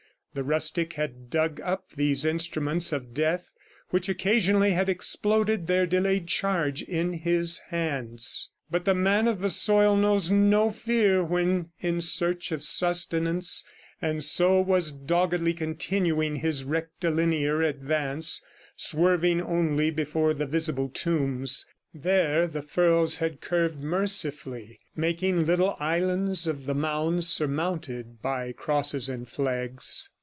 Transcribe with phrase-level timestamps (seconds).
[0.33, 3.53] The rustic had dug up these instruments of death
[3.89, 8.49] which occasionally had exploded their delayed charge in his hands.
[8.69, 13.65] But the man of the soil knows no fear when in search of sustenance,
[14.01, 18.41] and so was doggedly continuing his rectilinear advance,
[18.77, 26.47] swerving only before the visible tombs; there the furrows had curved mercifully, making little islands
[26.47, 30.09] of the mounds surmounted by crosses and flags.